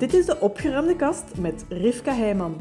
Dit 0.00 0.14
is 0.14 0.26
de 0.26 0.40
opgeruimde 0.40 0.96
kast 0.96 1.24
met 1.38 1.64
Rivka 1.68 2.14
Heijman. 2.14 2.56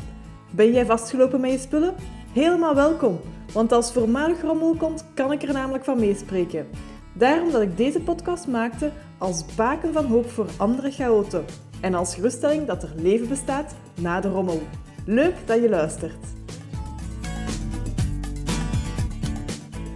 Ben 0.51 0.71
jij 0.71 0.85
vastgelopen 0.85 1.41
met 1.41 1.51
je 1.51 1.57
spullen? 1.57 1.95
Helemaal 2.33 2.75
welkom, 2.75 3.19
want 3.53 3.71
als 3.71 3.91
voormalig 3.91 4.41
rommel 4.41 4.75
komt, 4.75 5.05
kan 5.13 5.31
ik 5.31 5.43
er 5.43 5.53
namelijk 5.53 5.83
van 5.83 5.99
meespreken. 5.99 6.67
Daarom 7.13 7.51
dat 7.51 7.61
ik 7.61 7.77
deze 7.77 7.99
podcast 7.99 8.47
maakte 8.47 8.91
als 9.17 9.55
baken 9.55 9.93
van 9.93 10.05
hoop 10.05 10.29
voor 10.29 10.47
andere 10.57 10.91
chaoten. 10.91 11.45
En 11.81 11.93
als 11.93 12.15
geruststelling 12.15 12.67
dat 12.67 12.83
er 12.83 12.93
leven 12.95 13.27
bestaat 13.27 13.75
na 14.01 14.19
de 14.19 14.29
rommel. 14.29 14.61
Leuk 15.05 15.35
dat 15.45 15.61
je 15.61 15.69
luistert. 15.69 16.25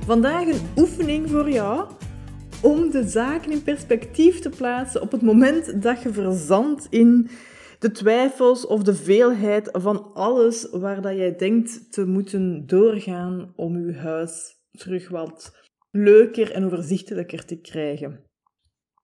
Vandaag 0.05 0.47
een 0.47 0.61
oefening 0.77 1.29
voor 1.29 1.49
jou 1.49 1.85
om 2.63 2.91
de 2.91 3.03
zaken 3.07 3.51
in 3.51 3.63
perspectief 3.63 4.39
te 4.39 4.49
plaatsen 4.49 5.01
op 5.01 5.11
het 5.11 5.21
moment 5.21 5.81
dat 5.81 6.01
je 6.01 6.13
verzandt 6.13 6.87
in 6.89 7.29
de 7.79 7.91
twijfels 7.91 8.65
of 8.65 8.83
de 8.83 8.95
veelheid 8.95 9.69
van 9.71 10.13
alles 10.13 10.69
waar 10.71 11.01
dat 11.01 11.15
jij 11.15 11.35
denkt 11.35 11.91
te 11.91 12.05
moeten 12.05 12.65
doorgaan 12.65 13.53
om 13.55 13.85
je 13.85 13.93
huis 13.93 14.55
terug 14.71 15.09
wat 15.09 15.55
leuker 15.91 16.51
en 16.51 16.65
overzichtelijker 16.65 17.45
te 17.45 17.61
krijgen. 17.61 18.11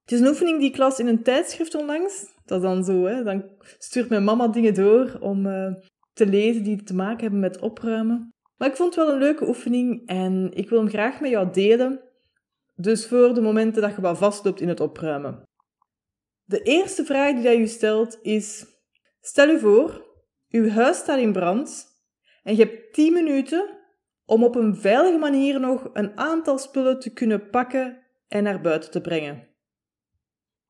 Het 0.01 0.11
is 0.11 0.19
een 0.19 0.27
oefening 0.27 0.59
die 0.59 0.69
ik 0.69 0.77
las 0.77 0.99
in 0.99 1.07
een 1.07 1.23
tijdschrift 1.23 1.75
onlangs. 1.75 2.25
Dat 2.45 2.57
is 2.57 2.67
dan 2.67 2.83
zo, 2.83 3.05
hè. 3.05 3.23
Dan 3.23 3.43
stuurt 3.77 4.09
mijn 4.09 4.23
mama 4.23 4.47
dingen 4.47 4.73
door 4.73 5.17
om 5.19 5.45
uh, 5.45 5.73
te 6.13 6.25
lezen 6.25 6.63
die 6.63 6.83
te 6.83 6.95
maken 6.95 7.21
hebben 7.21 7.39
met 7.39 7.59
opruimen. 7.59 8.33
Maar 8.57 8.67
ik 8.67 8.75
vond 8.75 8.95
het 8.95 9.05
wel 9.05 9.13
een 9.13 9.19
leuke 9.19 9.47
oefening 9.47 10.07
en 10.07 10.51
ik 10.53 10.69
wil 10.69 10.79
hem 10.79 10.89
graag 10.89 11.19
met 11.19 11.29
jou 11.29 11.51
delen. 11.51 12.08
Dus 12.81 13.07
voor 13.07 13.33
de 13.33 13.41
momenten 13.41 13.81
dat 13.81 13.95
je 13.95 14.01
wat 14.01 14.17
vastloopt 14.17 14.61
in 14.61 14.67
het 14.67 14.79
opruimen. 14.79 15.43
De 16.43 16.61
eerste 16.61 17.05
vraag 17.05 17.35
die 17.35 17.49
je 17.49 17.67
stelt 17.67 18.19
is: 18.21 18.65
stel 19.21 19.49
je 19.49 19.59
voor, 19.59 20.05
uw 20.49 20.69
huis 20.69 20.97
staat 20.97 21.19
in 21.19 21.31
brand 21.31 21.85
en 22.43 22.55
je 22.55 22.63
hebt 22.63 22.93
10 22.93 23.13
minuten 23.13 23.77
om 24.25 24.43
op 24.43 24.55
een 24.55 24.75
veilige 24.75 25.17
manier 25.17 25.59
nog 25.59 25.89
een 25.93 26.17
aantal 26.17 26.57
spullen 26.57 26.99
te 26.99 27.13
kunnen 27.13 27.49
pakken 27.49 28.03
en 28.27 28.43
naar 28.43 28.61
buiten 28.61 28.91
te 28.91 29.01
brengen. 29.01 29.47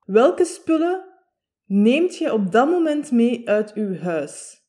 Welke 0.04 0.44
spullen 0.44 1.04
neemt 1.64 2.16
je 2.16 2.32
op 2.32 2.52
dat 2.52 2.68
moment 2.68 3.10
mee 3.10 3.48
uit 3.48 3.72
uw 3.72 3.98
huis? 3.98 4.62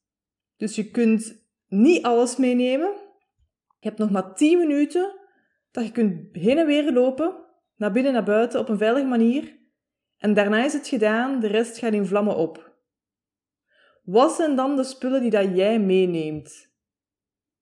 Dus 0.58 0.76
je 0.76 0.92
kunt 0.92 1.46
niet 1.68 2.04
alles 2.04 2.38
meenemen. 2.38 2.94
Je 3.80 3.88
hebt 3.88 3.98
nog 3.98 4.12
maar 4.12 4.36
10 4.36 4.58
minuten 4.58 5.20
dat 5.72 5.86
je 5.86 5.92
kunt 5.92 6.36
heen 6.36 6.58
en 6.58 6.66
weer 6.66 6.92
lopen, 6.92 7.36
naar 7.76 7.92
binnen 7.92 8.12
en 8.12 8.18
naar 8.18 8.36
buiten 8.36 8.60
op 8.60 8.70
een 8.70 8.78
veilige 8.78 9.08
manier. 9.08 9.60
En 10.18 10.34
daarna 10.34 10.64
is 10.64 10.74
het 10.74 10.88
gedaan, 10.88 11.40
de 11.40 11.48
rest 11.48 11.78
gaat 11.78 11.94
in 11.94 12.06
vlammen 12.06 12.36
op. 12.36 12.76
Wat 14.04 14.32
zijn 14.32 14.56
dan 14.56 14.76
de 14.76 14.84
spullen 14.84 15.22
die 15.22 15.30
dat 15.30 15.56
jij 15.56 15.80
meeneemt? 15.80 16.70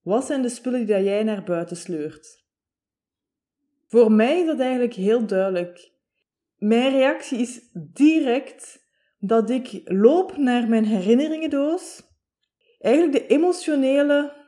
Wat 0.02 0.26
zijn 0.26 0.42
de 0.42 0.50
spullen 0.50 0.80
die 0.86 0.96
dat 0.96 1.04
jij 1.04 1.24
naar 1.24 1.44
buiten 1.44 1.78
sleurt? 1.78 2.44
Voor 3.88 4.12
mij 4.12 4.40
is 4.40 4.46
dat 4.46 4.60
eigenlijk 4.60 4.94
heel 4.94 5.26
duidelijk. 5.26 5.92
Mijn 6.58 6.92
reactie 6.92 7.40
is 7.40 7.70
direct 7.74 8.88
dat 9.20 9.50
ik 9.50 9.82
loop 9.84 10.38
naar 10.38 10.68
mijn 10.68 10.86
herinneringendoos. 10.86 12.02
Eigenlijk 12.80 13.14
de 13.14 13.36
emotionele 13.36 14.39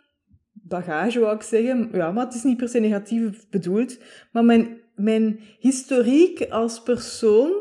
bagage, 0.71 1.19
wou 1.19 1.35
ik 1.35 1.41
zeggen. 1.41 1.89
Ja, 1.93 2.11
maar 2.11 2.25
het 2.25 2.33
is 2.33 2.43
niet 2.43 2.57
per 2.57 2.69
se 2.69 2.79
negatief 2.79 3.49
bedoeld. 3.49 3.97
Maar 4.31 4.45
mijn, 4.45 4.81
mijn 4.95 5.39
historiek 5.59 6.45
als 6.49 6.83
persoon, 6.83 7.51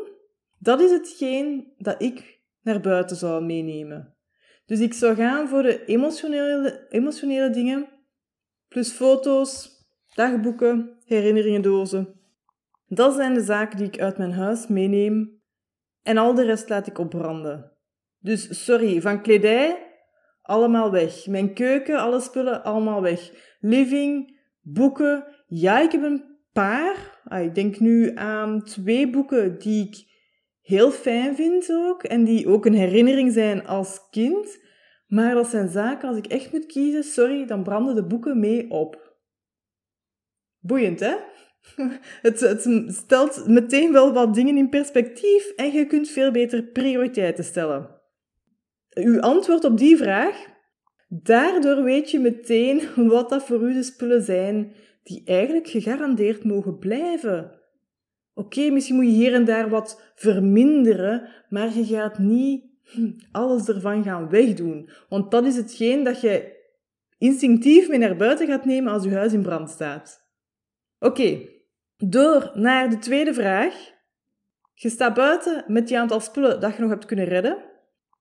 dat 0.59 0.81
is 0.81 0.91
hetgeen 0.91 1.73
dat 1.77 2.01
ik 2.01 2.39
naar 2.61 2.81
buiten 2.81 3.15
zou 3.15 3.45
meenemen. 3.45 4.15
Dus 4.65 4.79
ik 4.79 4.93
zou 4.93 5.15
gaan 5.15 5.47
voor 5.47 5.61
de 5.61 5.85
emotionele, 5.85 6.87
emotionele 6.89 7.49
dingen, 7.49 7.87
plus 8.67 8.91
foto's, 8.91 9.69
dagboeken, 10.13 10.97
herinneringendozen. 11.05 12.19
Dat 12.87 13.15
zijn 13.15 13.33
de 13.33 13.43
zaken 13.43 13.77
die 13.77 13.87
ik 13.87 13.99
uit 13.99 14.17
mijn 14.17 14.31
huis 14.31 14.67
meeneem 14.67 15.41
en 16.03 16.17
al 16.17 16.33
de 16.33 16.43
rest 16.43 16.69
laat 16.69 16.87
ik 16.87 16.97
opbranden. 16.97 17.71
Dus 18.19 18.63
sorry, 18.65 19.01
van 19.01 19.21
kledij 19.21 19.90
allemaal 20.41 20.91
weg. 20.91 21.27
Mijn 21.27 21.53
keuken, 21.53 21.97
alle 21.97 22.19
spullen, 22.19 22.63
allemaal 22.63 23.01
weg. 23.01 23.31
Living, 23.59 24.39
boeken. 24.61 25.25
Ja, 25.47 25.79
ik 25.79 25.91
heb 25.91 26.03
een 26.03 26.23
paar. 26.53 27.19
Ah, 27.23 27.43
ik 27.43 27.55
denk 27.55 27.79
nu 27.79 28.15
aan 28.15 28.63
twee 28.63 29.09
boeken 29.09 29.59
die 29.59 29.87
ik 29.87 30.09
heel 30.61 30.91
fijn 30.91 31.35
vind 31.35 31.71
ook. 31.71 32.03
En 32.03 32.23
die 32.23 32.47
ook 32.47 32.65
een 32.65 32.73
herinnering 32.73 33.31
zijn 33.31 33.65
als 33.65 34.09
kind. 34.09 34.59
Maar 35.07 35.33
dat 35.33 35.47
zijn 35.47 35.69
zaken, 35.69 36.07
als 36.07 36.17
ik 36.17 36.27
echt 36.27 36.51
moet 36.51 36.65
kiezen, 36.65 37.03
sorry, 37.03 37.45
dan 37.45 37.63
branden 37.63 37.95
de 37.95 38.05
boeken 38.05 38.39
mee 38.39 38.69
op. 38.69 39.15
Boeiend, 40.59 40.99
hè? 40.99 41.15
Het, 42.21 42.39
het, 42.39 42.85
stelt 42.87 43.47
meteen 43.47 43.91
wel 43.91 44.13
wat 44.13 44.33
dingen 44.33 44.57
in 44.57 44.69
perspectief 44.69 45.49
en 45.55 45.71
je 45.71 45.85
kunt 45.85 46.09
veel 46.09 46.31
beter 46.31 46.63
prioriteiten 46.63 47.43
stellen 47.43 48.00
uw 48.93 49.19
antwoord 49.19 49.63
op 49.63 49.77
die 49.77 49.97
vraag, 49.97 50.45
daardoor 51.07 51.83
weet 51.83 52.11
je 52.11 52.19
meteen 52.19 52.81
wat 53.13 53.29
dat 53.29 53.43
voor 53.43 53.61
u 53.61 53.73
de 53.73 53.83
spullen 53.83 54.21
zijn 54.21 54.73
die 55.03 55.21
eigenlijk 55.25 55.67
gegarandeerd 55.67 56.43
mogen 56.43 56.77
blijven. 56.77 57.59
Oké, 58.33 58.69
misschien 58.69 58.95
moet 58.95 59.05
je 59.05 59.11
hier 59.11 59.33
en 59.33 59.45
daar 59.45 59.69
wat 59.69 60.13
verminderen, 60.15 61.29
maar 61.49 61.77
je 61.77 61.85
gaat 61.85 62.17
niet 62.17 62.65
alles 63.31 63.67
ervan 63.67 64.03
gaan 64.03 64.29
wegdoen. 64.29 64.89
Want 65.09 65.31
dat 65.31 65.45
is 65.45 65.55
hetgeen 65.55 66.03
dat 66.03 66.21
je 66.21 66.59
instinctief 67.17 67.89
mee 67.89 67.99
naar 67.99 68.15
buiten 68.15 68.47
gaat 68.47 68.65
nemen 68.65 68.93
als 68.93 69.03
je 69.03 69.13
huis 69.13 69.33
in 69.33 69.41
brand 69.41 69.69
staat. 69.69 70.29
Oké, 70.99 71.39
door 71.97 72.51
naar 72.53 72.89
de 72.89 72.97
tweede 72.97 73.33
vraag. 73.33 73.91
Je 74.73 74.89
staat 74.89 75.13
buiten 75.13 75.63
met 75.67 75.87
die 75.87 75.99
aantal 75.99 76.19
spullen 76.19 76.59
dat 76.59 76.75
je 76.75 76.81
nog 76.81 76.89
hebt 76.89 77.05
kunnen 77.05 77.25
redden. 77.25 77.70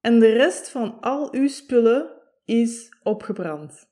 En 0.00 0.18
de 0.18 0.32
rest 0.32 0.68
van 0.68 1.00
al 1.00 1.34
uw 1.34 1.48
spullen 1.48 2.10
is 2.44 2.88
opgebrand. 3.02 3.88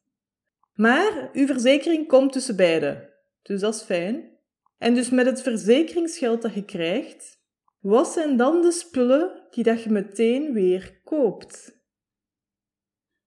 Maar 0.74 1.30
uw 1.32 1.46
verzekering 1.46 2.08
komt 2.08 2.32
tussen 2.32 2.56
beiden. 2.56 3.08
Dus 3.42 3.60
dat 3.60 3.74
is 3.74 3.82
fijn. 3.82 4.36
En 4.78 4.94
dus 4.94 5.10
met 5.10 5.26
het 5.26 5.42
verzekeringsgeld 5.42 6.42
dat 6.42 6.54
je 6.54 6.64
krijgt, 6.64 7.38
wat 7.80 8.08
zijn 8.08 8.36
dan 8.36 8.62
de 8.62 8.72
spullen 8.72 9.46
die 9.50 9.64
dat 9.64 9.82
je 9.82 9.90
meteen 9.90 10.52
weer 10.52 11.00
koopt? 11.04 11.82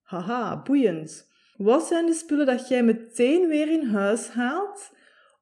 Haha, 0.02 0.62
boeiend. 0.62 1.30
Wat 1.56 1.86
zijn 1.86 2.06
de 2.06 2.14
spullen 2.14 2.46
dat 2.46 2.68
jij 2.68 2.82
meteen 2.82 3.48
weer 3.48 3.68
in 3.68 3.86
huis 3.86 4.28
haalt 4.28 4.90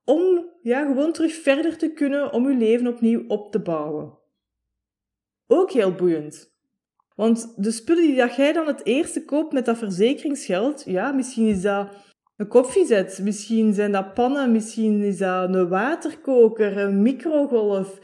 om 0.04 0.50
ja, 0.62 0.84
gewoon 0.84 1.12
terug 1.12 1.32
verder 1.32 1.76
te 1.76 1.92
kunnen 1.92 2.32
om 2.32 2.50
je 2.50 2.56
leven 2.56 2.86
opnieuw 2.86 3.24
op 3.26 3.52
te 3.52 3.60
bouwen? 3.60 4.18
Ook 5.46 5.70
heel 5.70 5.92
boeiend. 5.92 6.58
Want 7.20 7.52
de 7.56 7.70
spullen 7.70 8.02
die 8.02 8.16
dat 8.16 8.34
jij 8.34 8.52
dan 8.52 8.66
het 8.66 8.86
eerste 8.86 9.24
koopt 9.24 9.52
met 9.52 9.64
dat 9.64 9.78
verzekeringsgeld, 9.78 10.82
ja, 10.86 11.12
misschien 11.12 11.46
is 11.46 11.62
dat 11.62 11.88
een 12.36 12.48
koffiezet, 12.48 13.20
misschien 13.22 13.74
zijn 13.74 13.92
dat 13.92 14.14
pannen, 14.14 14.52
misschien 14.52 15.02
is 15.02 15.18
dat 15.18 15.54
een 15.54 15.68
waterkoker, 15.68 16.78
een 16.78 17.02
microgolf, 17.02 17.98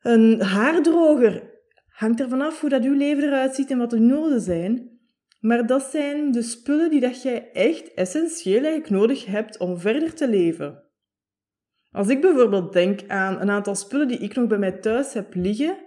een 0.00 0.40
haardroger. 0.40 1.42
Hangt 1.88 2.20
er 2.20 2.28
vanaf 2.28 2.60
hoe 2.60 2.70
dat 2.70 2.84
uw 2.84 2.94
leven 2.94 3.24
eruit 3.24 3.54
ziet 3.54 3.70
en 3.70 3.78
wat 3.78 3.90
de 3.90 4.00
noden 4.00 4.40
zijn. 4.40 4.98
Maar 5.40 5.66
dat 5.66 5.82
zijn 5.82 6.32
de 6.32 6.42
spullen 6.42 6.90
die 6.90 7.00
dat 7.00 7.22
jij 7.22 7.50
echt 7.52 7.94
essentieel 7.94 8.62
eigenlijk 8.62 8.90
nodig 8.90 9.26
hebt 9.26 9.58
om 9.58 9.78
verder 9.78 10.14
te 10.14 10.28
leven. 10.28 10.82
Als 11.90 12.08
ik 12.08 12.20
bijvoorbeeld 12.20 12.72
denk 12.72 13.00
aan 13.08 13.40
een 13.40 13.50
aantal 13.50 13.74
spullen 13.74 14.08
die 14.08 14.18
ik 14.18 14.34
nog 14.34 14.46
bij 14.46 14.58
mij 14.58 14.72
thuis 14.72 15.12
heb 15.12 15.34
liggen, 15.34 15.85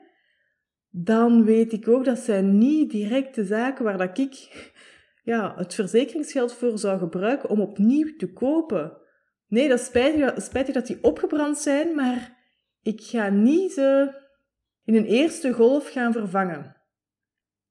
dan 0.89 1.45
weet 1.45 1.73
ik 1.73 1.87
ook 1.87 2.05
dat 2.05 2.19
zijn 2.19 2.57
niet 2.57 2.91
direct 2.91 3.35
de 3.35 3.45
zaken 3.45 3.83
waar 3.83 3.97
dat 3.97 4.17
ik 4.17 4.49
ja, 5.23 5.53
het 5.57 5.73
verzekeringsgeld 5.73 6.53
voor 6.53 6.77
zou 6.77 6.99
gebruiken 6.99 7.49
om 7.49 7.61
opnieuw 7.61 8.15
te 8.17 8.33
kopen. 8.33 8.97
Nee, 9.47 9.67
dat 9.67 9.79
spijtig, 9.79 10.41
spijtig 10.41 10.73
dat 10.73 10.87
die 10.87 11.03
opgebrand 11.03 11.57
zijn, 11.57 11.95
maar 11.95 12.37
ik 12.81 13.01
ga 13.01 13.29
niet 13.29 13.71
ze 13.71 14.13
in 14.85 14.95
een 14.95 15.05
eerste 15.05 15.53
golf 15.53 15.89
gaan 15.89 16.13
vervangen. 16.13 16.75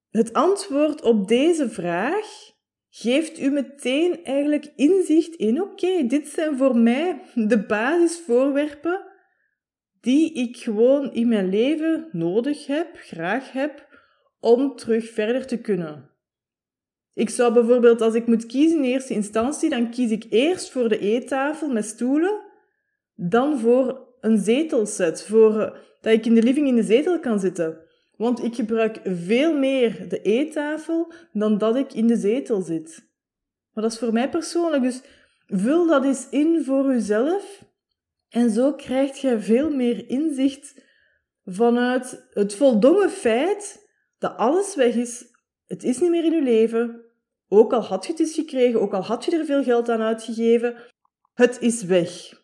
Het 0.09 0.33
antwoord 0.33 1.01
op 1.01 1.27
deze 1.27 1.69
vraag 1.69 2.25
geeft 2.89 3.39
u 3.39 3.49
meteen 3.49 4.23
eigenlijk 4.23 4.71
inzicht 4.75 5.35
in: 5.35 5.61
oké, 5.61 6.05
dit 6.07 6.27
zijn 6.27 6.57
voor 6.57 6.77
mij 6.77 7.21
de 7.33 7.65
basisvoorwerpen 7.65 9.08
die 10.01 10.33
ik 10.33 10.57
gewoon 10.57 11.13
in 11.13 11.27
mijn 11.27 11.49
leven 11.49 12.07
nodig 12.11 12.67
heb, 12.67 12.87
graag 12.93 13.51
heb, 13.51 13.87
om 14.39 14.75
terug 14.75 15.09
verder 15.09 15.47
te 15.47 15.57
kunnen. 15.57 16.09
Ik 17.13 17.29
zou 17.29 17.53
bijvoorbeeld, 17.53 18.01
als 18.01 18.13
ik 18.13 18.27
moet 18.27 18.45
kiezen 18.45 18.77
in 18.77 18.83
eerste 18.83 19.13
instantie, 19.13 19.69
dan 19.69 19.89
kies 19.89 20.11
ik 20.11 20.25
eerst 20.29 20.71
voor 20.71 20.89
de 20.89 20.99
eettafel 20.99 21.69
met 21.69 21.85
stoelen, 21.85 22.39
dan 23.15 23.59
voor 23.59 24.07
een 24.21 24.37
zetelset, 24.37 25.23
voor, 25.23 25.77
dat 26.01 26.13
ik 26.13 26.25
in 26.25 26.35
de 26.35 26.43
living 26.43 26.67
in 26.67 26.75
de 26.75 26.83
zetel 26.83 27.19
kan 27.19 27.39
zitten. 27.39 27.77
Want 28.15 28.43
ik 28.43 28.55
gebruik 28.55 28.99
veel 29.03 29.57
meer 29.57 30.09
de 30.09 30.21
eettafel 30.21 31.13
dan 31.33 31.57
dat 31.57 31.75
ik 31.75 31.93
in 31.93 32.07
de 32.07 32.17
zetel 32.17 32.61
zit. 32.61 33.07
Maar 33.73 33.83
dat 33.83 33.93
is 33.93 33.99
voor 33.99 34.13
mij 34.13 34.29
persoonlijk. 34.29 34.83
Dus 34.83 35.01
vul 35.47 35.87
dat 35.87 36.03
eens 36.03 36.27
in 36.29 36.63
voor 36.63 36.93
uzelf. 36.93 37.63
En 38.29 38.49
zo 38.49 38.73
krijg 38.73 39.17
je 39.21 39.39
veel 39.39 39.69
meer 39.69 40.09
inzicht 40.09 40.85
vanuit 41.45 42.27
het 42.29 42.55
voldongen 42.55 43.09
feit 43.09 43.89
dat 44.17 44.37
alles 44.37 44.75
weg 44.75 44.95
is. 44.95 45.25
Het 45.65 45.83
is 45.83 45.99
niet 45.99 46.09
meer 46.09 46.25
in 46.25 46.33
uw 46.33 46.43
leven. 46.43 47.05
Ook 47.47 47.73
al 47.73 47.81
had 47.81 48.05
je 48.05 48.11
het 48.11 48.21
eens 48.21 48.33
gekregen, 48.33 48.81
ook 48.81 48.93
al 48.93 49.03
had 49.03 49.25
je 49.25 49.37
er 49.37 49.45
veel 49.45 49.63
geld 49.63 49.89
aan 49.89 50.01
uitgegeven, 50.01 50.75
het 51.33 51.59
is 51.59 51.83
weg. 51.83 52.43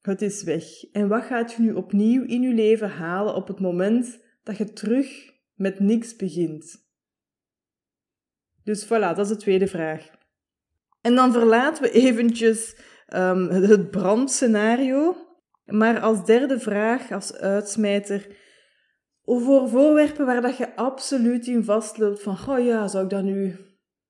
Het 0.00 0.22
is 0.22 0.42
weg. 0.42 0.64
En 0.92 1.08
wat 1.08 1.24
gaat 1.24 1.52
je 1.52 1.62
nu 1.62 1.72
opnieuw 1.72 2.24
in 2.24 2.42
je 2.42 2.54
leven 2.54 2.90
halen 2.90 3.34
op 3.34 3.48
het 3.48 3.60
moment 3.60 4.20
dat 4.42 4.56
je 4.56 4.72
terug 4.72 5.32
met 5.54 5.80
niks 5.80 6.16
begint? 6.16 6.84
Dus 8.64 8.84
voilà, 8.84 8.88
dat 8.88 9.18
is 9.18 9.28
de 9.28 9.36
tweede 9.36 9.66
vraag. 9.66 10.10
En 11.00 11.14
dan 11.14 11.32
verlaten 11.32 11.82
we 11.82 11.90
eventjes 11.90 12.76
um, 13.14 13.48
het 13.48 13.90
brandscenario. 13.90 15.16
Maar 15.64 16.00
als 16.00 16.24
derde 16.24 16.60
vraag, 16.60 17.12
als 17.12 17.34
uitsmijter, 17.34 18.26
voor 19.22 19.68
voorwerpen 19.68 20.26
waar 20.26 20.40
dat 20.40 20.56
je 20.56 20.76
absoluut 20.76 21.46
in 21.46 21.64
vastloopt 21.64 22.22
van, 22.22 22.38
oh 22.48 22.64
ja, 22.64 22.88
zou 22.88 23.04
ik 23.04 23.10
dat 23.10 23.22
nu... 23.22 23.56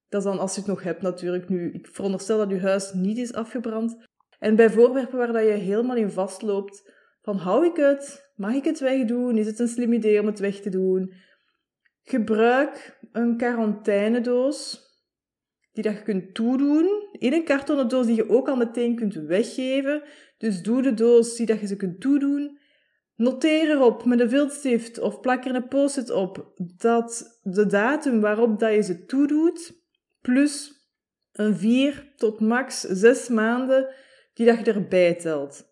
Dat 0.08 0.20
is 0.20 0.26
dan 0.30 0.38
als 0.38 0.54
je 0.54 0.60
het 0.60 0.68
nog 0.68 0.82
hebt 0.82 1.02
natuurlijk 1.02 1.48
nu. 1.48 1.72
Ik 1.72 1.86
veronderstel 1.86 2.38
dat 2.38 2.50
je 2.50 2.60
huis 2.60 2.92
niet 2.92 3.18
is 3.18 3.32
afgebrand. 3.32 3.96
En 4.38 4.56
bij 4.56 4.70
voorwerpen 4.70 5.18
waar 5.18 5.32
dat 5.32 5.42
je 5.42 5.50
helemaal 5.50 5.96
in 5.96 6.10
vastloopt, 6.10 6.92
van 7.22 7.36
hou 7.36 7.66
ik 7.66 7.76
het? 7.76 8.32
Mag 8.34 8.54
ik 8.54 8.64
het 8.64 8.80
wegdoen? 8.80 9.38
Is 9.38 9.46
het 9.46 9.58
een 9.58 9.68
slim 9.68 9.92
idee 9.92 10.20
om 10.20 10.26
het 10.26 10.38
weg 10.38 10.60
te 10.60 10.70
doen? 10.70 11.12
Gebruik 12.02 12.98
een 13.12 13.36
quarantainedoos 13.36 14.85
die 15.76 15.84
dat 15.84 15.96
je 15.96 16.02
kunt 16.02 16.34
toedoen 16.34 17.08
in 17.12 17.32
een 17.32 17.44
kartonnen 17.44 17.88
doos 17.88 18.06
die 18.06 18.14
je 18.14 18.28
ook 18.28 18.48
al 18.48 18.56
meteen 18.56 18.96
kunt 18.96 19.14
weggeven. 19.14 20.02
Dus 20.38 20.62
doe 20.62 20.82
de 20.82 20.94
doos 20.94 21.36
die 21.36 21.46
dat 21.46 21.60
je 21.60 21.66
ze 21.66 21.76
kunt 21.76 22.00
toedoen. 22.00 22.58
Noteer 23.14 23.70
erop 23.70 24.04
met 24.04 24.20
een 24.20 24.28
viltstift 24.28 24.98
of 24.98 25.20
plak 25.20 25.44
er 25.44 25.54
een 25.54 25.68
post-it 25.68 26.10
op 26.10 26.52
dat 26.76 27.40
de 27.42 27.66
datum 27.66 28.20
waarop 28.20 28.58
dat 28.58 28.72
je 28.72 28.82
ze 28.82 29.04
toedoet, 29.04 29.82
plus 30.20 30.72
een 31.32 31.56
vier 31.56 32.12
tot 32.16 32.40
max 32.40 32.80
zes 32.80 33.28
maanden 33.28 33.94
die 34.34 34.46
dat 34.46 34.58
je 34.58 34.72
erbij 34.72 35.14
telt. 35.14 35.64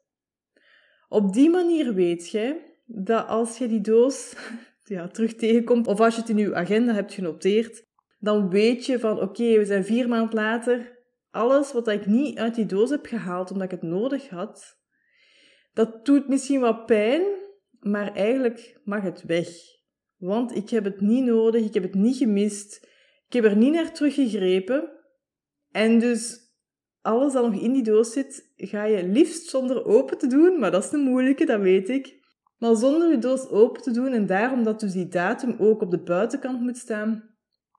Op 1.09 1.33
die 1.33 1.51
manier 1.51 1.95
weet 1.95 2.31
je 2.31 2.61
dat 2.85 3.27
als 3.27 3.59
je 3.59 3.69
die 3.69 3.81
doos 3.81 4.35
ja, 4.85 5.09
terug 5.09 5.35
tegenkomt, 5.35 5.87
of 5.87 6.01
als 6.01 6.15
je 6.15 6.21
het 6.21 6.31
in 6.31 6.39
je 6.39 6.55
agenda 6.55 6.93
hebt 6.93 7.15
genoteerd, 7.15 7.84
dan 8.25 8.51
weet 8.51 8.87
je 8.87 8.99
van 8.99 9.21
oké, 9.21 9.59
we 9.59 9.65
zijn 9.65 9.85
vier 9.85 10.09
maanden 10.09 10.35
later, 10.35 10.99
alles 11.31 11.73
wat 11.73 11.89
ik 11.89 12.07
niet 12.07 12.39
uit 12.39 12.55
die 12.55 12.67
doos 12.67 12.91
heb 12.91 13.07
gehaald 13.07 13.51
omdat 13.51 13.73
ik 13.73 13.81
het 13.81 13.91
nodig 13.91 14.29
had, 14.29 14.79
dat 15.73 16.05
doet 16.05 16.29
misschien 16.29 16.61
wat 16.61 16.87
pijn, 16.87 17.23
maar 17.81 18.15
eigenlijk 18.15 18.81
mag 18.85 19.03
het 19.03 19.23
weg. 19.23 19.49
Want 20.17 20.57
ik 20.57 20.71
heb 20.71 20.85
het 20.85 21.01
niet 21.01 21.25
nodig, 21.25 21.65
ik 21.65 21.75
heb 21.75 21.83
het 21.83 21.95
niet 21.95 22.17
gemist, 22.17 22.89
ik 23.27 23.33
heb 23.33 23.45
er 23.45 23.57
niet 23.57 23.73
naar 23.73 23.93
teruggegrepen. 23.93 24.91
En 25.71 25.99
dus 25.99 26.39
alles 27.01 27.33
dat 27.33 27.51
nog 27.51 27.63
in 27.63 27.73
die 27.73 27.83
doos 27.83 28.13
zit, 28.13 28.53
ga 28.57 28.85
je 28.85 29.09
liefst 29.09 29.49
zonder 29.49 29.85
open 29.85 30.19
te 30.19 30.27
doen, 30.27 30.59
maar 30.59 30.71
dat 30.71 30.85
is 30.85 30.91
de 30.91 30.97
moeilijke, 30.97 31.45
dat 31.45 31.61
weet 31.61 31.89
ik. 31.89 32.23
Maar 32.59 32.77
zonder 32.77 33.11
je 33.11 33.19
doos 33.19 33.49
open 33.49 33.83
te 33.83 33.91
doen 33.91 34.13
en 34.13 34.27
daarom 34.27 34.63
dat 34.63 34.81
dus 34.81 34.93
die 34.93 35.09
datum 35.09 35.57
ook 35.59 35.83
op 35.83 35.91
de 35.91 36.03
buitenkant 36.03 36.61
moet 36.61 36.77
staan, 36.77 37.34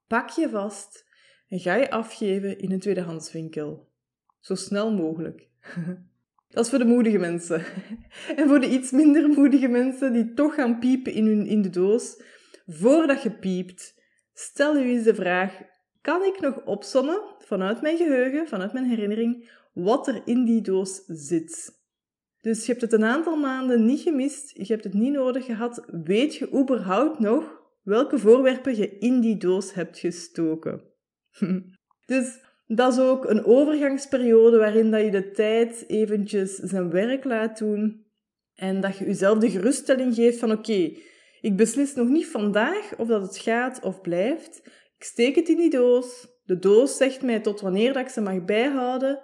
pak 0.07 0.29
je 0.29 0.49
vast 0.49 1.05
en 1.47 1.59
ga 1.59 1.75
je 1.75 1.91
afgeven 1.91 2.59
in 2.59 2.71
een 2.71 2.79
tweedehandswinkel. 2.79 3.89
Zo 4.39 4.55
snel 4.55 4.93
mogelijk. 4.93 5.47
Dat 6.49 6.63
is 6.63 6.69
voor 6.69 6.79
de 6.79 6.85
moedige 6.85 7.17
mensen. 7.17 7.63
En 8.35 8.47
voor 8.47 8.59
de 8.59 8.69
iets 8.69 8.91
minder 8.91 9.29
moedige 9.29 9.67
mensen 9.67 10.13
die 10.13 10.33
toch 10.33 10.55
gaan 10.55 10.79
piepen 10.79 11.13
in, 11.13 11.25
hun, 11.25 11.45
in 11.45 11.61
de 11.61 11.69
doos, 11.69 12.21
voordat 12.65 13.23
je 13.23 13.31
piept, 13.31 14.01
stel 14.33 14.77
je 14.77 14.85
eens 14.85 15.03
de 15.03 15.15
vraag: 15.15 15.61
kan 16.01 16.23
ik 16.23 16.39
nog 16.39 16.65
opzommen 16.65 17.21
vanuit 17.37 17.81
mijn 17.81 17.97
geheugen, 17.97 18.47
vanuit 18.47 18.73
mijn 18.73 18.85
herinnering, 18.85 19.49
wat 19.73 20.07
er 20.07 20.21
in 20.25 20.45
die 20.45 20.61
doos 20.61 21.03
zit? 21.05 21.83
Dus 22.41 22.65
je 22.65 22.71
hebt 22.71 22.81
het 22.81 22.93
een 22.93 23.03
aantal 23.03 23.37
maanden 23.37 23.85
niet 23.85 24.01
gemist, 24.01 24.57
je 24.57 24.73
hebt 24.73 24.83
het 24.83 24.93
niet 24.93 25.13
nodig 25.13 25.45
gehad. 25.45 25.85
Weet 26.03 26.35
je 26.35 26.51
überhaupt 26.53 27.19
nog 27.19 27.64
welke 27.85 28.19
voorwerpen 28.19 28.75
je 28.75 28.97
in 28.97 29.19
die 29.19 29.37
doos 29.37 29.73
hebt 29.73 29.99
gestoken? 29.99 30.81
dus 32.05 32.39
dat 32.67 32.93
is 32.93 32.99
ook 32.99 33.29
een 33.29 33.45
overgangsperiode 33.45 34.57
waarin 34.57 34.91
dat 34.91 35.01
je 35.01 35.11
de 35.11 35.31
tijd 35.31 35.83
eventjes 35.87 36.55
zijn 36.55 36.89
werk 36.89 37.23
laat 37.23 37.57
doen 37.57 38.05
en 38.55 38.81
dat 38.81 38.97
je 38.97 39.05
jezelf 39.05 39.37
de 39.37 39.49
geruststelling 39.49 40.15
geeft 40.15 40.39
van 40.39 40.51
oké, 40.51 40.91
ik 41.41 41.57
beslis 41.57 41.93
nog 41.93 42.07
niet 42.07 42.27
vandaag 42.27 42.95
of 42.97 43.07
dat 43.07 43.21
het 43.21 43.37
gaat 43.37 43.79
of 43.83 44.01
blijft. 44.01 44.61
Ik 44.97 45.03
steek 45.03 45.35
het 45.35 45.49
in 45.49 45.57
die 45.57 45.69
doos. 45.69 46.27
De 46.43 46.59
doos 46.59 46.97
zegt 46.97 47.21
mij 47.21 47.39
tot 47.39 47.61
wanneer 47.61 47.93
dat 47.93 48.01
ik 48.01 48.09
ze 48.09 48.21
mag 48.21 48.45
bijhouden. 48.45 49.19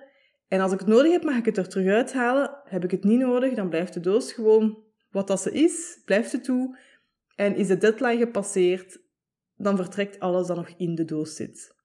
En 0.48 0.60
als 0.60 0.72
ik 0.72 0.80
het 0.80 0.88
nodig 0.88 1.12
heb, 1.12 1.24
mag 1.24 1.38
ik 1.38 1.46
het 1.46 1.58
er 1.58 1.70
terug 1.70 1.94
uithalen. 1.94 2.62
Heb 2.64 2.84
ik 2.84 2.92
het 2.92 3.04
niet 3.04 3.20
nodig, 3.20 3.54
dan 3.54 3.70
blijft 3.70 3.94
de 3.94 4.00
doos 4.00 4.34
gewoon 4.34 4.84
wat 5.12 5.28
dat 5.28 5.42
ze 5.42 5.52
is, 5.52 6.02
blijft 6.06 6.32
het 6.32 6.44
toe. 6.44 6.78
En 7.36 7.56
is 7.56 7.68
de 7.68 7.78
deadline 7.78 8.18
gepasseerd, 8.18 9.00
dan 9.56 9.76
vertrekt 9.76 10.20
alles 10.20 10.48
dat 10.48 10.58
nog 10.58 10.70
in 10.78 10.96
de 10.96 11.06
doos 11.06 11.36
zit. 11.36 11.76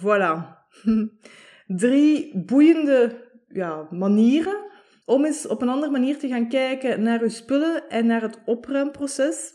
Voilà. 0.00 0.64
Drie 1.66 2.44
boeiende 2.44 3.30
ja, 3.48 3.88
manieren 3.90 4.64
om 5.04 5.24
eens 5.24 5.46
op 5.46 5.62
een 5.62 5.68
andere 5.68 5.92
manier 5.92 6.18
te 6.18 6.28
gaan 6.28 6.48
kijken 6.48 7.02
naar 7.02 7.20
uw 7.20 7.28
spullen 7.28 7.88
en 7.88 8.06
naar 8.06 8.22
het 8.22 8.38
opruimproces. 8.44 9.54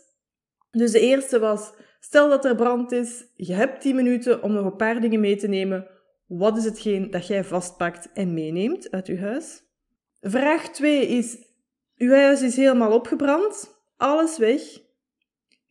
Dus 0.71 0.91
de 0.91 0.99
eerste 0.99 1.39
was, 1.39 1.73
stel 1.99 2.29
dat 2.29 2.45
er 2.45 2.55
brand 2.55 2.91
is, 2.91 3.25
je 3.35 3.53
hebt 3.53 3.81
10 3.81 3.95
minuten 3.95 4.43
om 4.43 4.51
nog 4.51 4.65
een 4.65 4.75
paar 4.75 5.01
dingen 5.01 5.19
mee 5.19 5.35
te 5.35 5.47
nemen. 5.47 5.87
Wat 6.27 6.57
is 6.57 6.65
hetgeen 6.65 7.11
dat 7.11 7.27
jij 7.27 7.43
vastpakt 7.43 8.11
en 8.13 8.33
meeneemt 8.33 8.91
uit 8.91 9.07
je 9.07 9.19
huis? 9.19 9.63
Vraag 10.21 10.69
2 10.69 11.07
is, 11.07 11.37
uw 11.97 12.11
huis 12.11 12.41
is 12.41 12.55
helemaal 12.55 12.93
opgebrand, 12.93 13.83
alles 13.97 14.37
weg. 14.37 14.61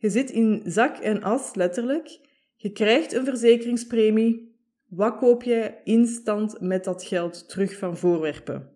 Je 0.01 0.09
zit 0.09 0.31
in 0.31 0.61
zak 0.65 0.97
en 0.97 1.23
as, 1.23 1.55
letterlijk. 1.55 2.19
Je 2.55 2.71
krijgt 2.71 3.13
een 3.13 3.25
verzekeringspremie, 3.25 4.55
wat 4.87 5.17
koop 5.17 5.43
jij 5.43 5.81
instant 5.83 6.61
met 6.61 6.83
dat 6.83 7.03
geld 7.03 7.49
terug 7.49 7.77
van 7.77 7.97
voorwerpen? 7.97 8.69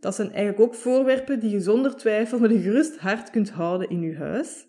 Dat 0.00 0.14
zijn 0.14 0.28
eigenlijk 0.32 0.60
ook 0.60 0.74
voorwerpen 0.74 1.40
die 1.40 1.50
je 1.50 1.60
zonder 1.60 1.96
twijfel 1.96 2.38
met 2.38 2.50
een 2.50 2.62
gerust 2.62 2.96
hart 2.96 3.30
kunt 3.30 3.50
houden 3.50 3.88
in 3.88 4.00
je 4.00 4.16
huis. 4.16 4.66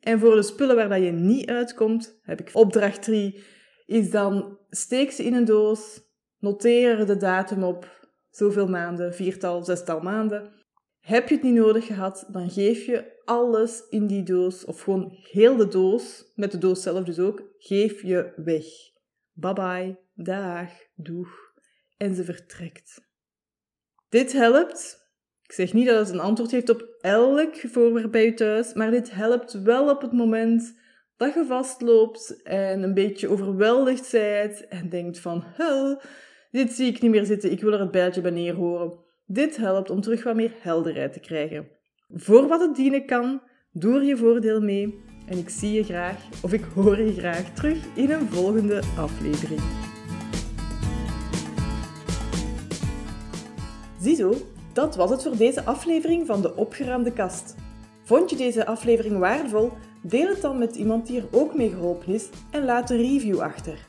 En 0.00 0.18
voor 0.18 0.34
de 0.34 0.42
spullen 0.42 0.76
waar 0.76 0.88
dat 0.88 1.02
je 1.02 1.10
niet 1.10 1.48
uitkomt, 1.48 2.20
heb 2.22 2.40
ik 2.40 2.50
opdracht 2.52 3.02
3, 3.02 3.42
is 3.86 4.10
dan 4.10 4.58
steek 4.70 5.10
ze 5.10 5.24
in 5.24 5.34
een 5.34 5.44
doos, 5.44 6.00
noteer 6.38 7.06
de 7.06 7.16
datum 7.16 7.62
op, 7.62 8.08
zoveel 8.30 8.68
maanden, 8.68 9.14
viertal, 9.14 9.64
zestal 9.64 10.00
maanden. 10.00 10.52
Heb 11.00 11.28
je 11.28 11.34
het 11.34 11.44
niet 11.44 11.54
nodig 11.54 11.86
gehad, 11.86 12.28
dan 12.32 12.50
geef 12.50 12.84
je 12.84 13.16
alles 13.28 13.88
in 13.88 14.06
die 14.06 14.22
doos, 14.22 14.64
of 14.64 14.80
gewoon 14.80 15.16
heel 15.22 15.56
de 15.56 15.68
doos, 15.68 16.32
met 16.34 16.50
de 16.50 16.58
doos 16.58 16.82
zelf 16.82 17.04
dus 17.04 17.18
ook, 17.18 17.42
geef 17.58 18.02
je 18.02 18.32
weg. 18.36 18.64
Bye 19.32 19.52
bye 19.52 19.98
dag, 20.14 20.70
doeg. 20.94 21.28
En 21.96 22.14
ze 22.14 22.24
vertrekt. 22.24 23.00
Dit 24.08 24.32
helpt. 24.32 25.06
Ik 25.42 25.52
zeg 25.52 25.72
niet 25.72 25.86
dat 25.86 25.98
het 25.98 26.14
een 26.14 26.20
antwoord 26.20 26.50
heeft 26.50 26.68
op 26.68 26.96
elk 27.00 27.56
voorwerp 27.56 28.12
bij 28.12 28.24
je 28.24 28.34
thuis, 28.34 28.72
maar 28.74 28.90
dit 28.90 29.10
helpt 29.10 29.62
wel 29.62 29.90
op 29.90 30.00
het 30.00 30.12
moment 30.12 30.78
dat 31.16 31.34
je 31.34 31.44
vastloopt 31.44 32.42
en 32.42 32.82
een 32.82 32.94
beetje 32.94 33.28
overweldigd 33.28 34.10
bent 34.10 34.66
en 34.68 34.88
denkt 34.88 35.18
van, 35.18 35.42
hel, 35.44 36.00
dit 36.50 36.72
zie 36.72 36.86
ik 36.86 37.00
niet 37.00 37.10
meer 37.10 37.24
zitten, 37.24 37.50
ik 37.50 37.60
wil 37.60 37.72
er 37.72 37.80
het 37.80 37.90
bijltje 37.90 38.20
bij 38.20 38.30
neerhoren. 38.30 39.06
Dit 39.26 39.56
helpt 39.56 39.90
om 39.90 40.00
terug 40.00 40.24
wat 40.24 40.34
meer 40.34 40.54
helderheid 40.60 41.12
te 41.12 41.20
krijgen. 41.20 41.77
Voor 42.14 42.48
wat 42.48 42.60
het 42.60 42.76
dienen 42.76 43.06
kan, 43.06 43.40
doe 43.72 43.94
er 43.94 44.04
je 44.04 44.16
voordeel 44.16 44.60
mee 44.60 44.98
en 45.26 45.38
ik 45.38 45.48
zie 45.48 45.72
je 45.72 45.84
graag, 45.84 46.28
of 46.42 46.52
ik 46.52 46.64
hoor 46.74 47.00
je 47.00 47.12
graag 47.12 47.54
terug 47.54 47.78
in 47.94 48.10
een 48.10 48.28
volgende 48.28 48.82
aflevering. 48.96 49.60
Ziezo, 54.00 54.34
dat 54.72 54.96
was 54.96 55.10
het 55.10 55.22
voor 55.22 55.36
deze 55.36 55.64
aflevering 55.64 56.26
van 56.26 56.42
de 56.42 56.56
Opgeruimde 56.56 57.12
Kast. 57.12 57.54
Vond 58.02 58.30
je 58.30 58.36
deze 58.36 58.66
aflevering 58.66 59.18
waardevol? 59.18 59.70
Deel 60.02 60.28
het 60.28 60.40
dan 60.40 60.58
met 60.58 60.76
iemand 60.76 61.06
die 61.06 61.20
er 61.20 61.28
ook 61.30 61.54
mee 61.54 61.70
geholpen 61.70 62.14
is 62.14 62.28
en 62.50 62.64
laat 62.64 62.90
een 62.90 62.96
review 62.96 63.40
achter. 63.40 63.88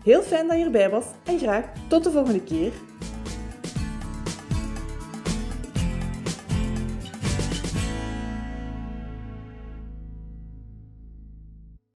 Heel 0.04 0.22
fijn 0.22 0.48
dat 0.48 0.58
je 0.58 0.64
erbij 0.64 0.90
was 0.90 1.06
en 1.26 1.40
graag 1.40 1.66
tot 1.88 2.04
de 2.04 2.12
volgende 2.12 2.44
keer. 2.44 2.72